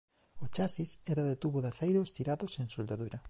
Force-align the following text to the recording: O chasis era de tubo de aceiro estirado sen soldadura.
O 0.45 0.47
chasis 0.55 0.91
era 1.13 1.23
de 1.29 1.35
tubo 1.43 1.57
de 1.61 1.69
aceiro 1.73 1.99
estirado 2.07 2.43
sen 2.55 2.67
soldadura. 2.75 3.17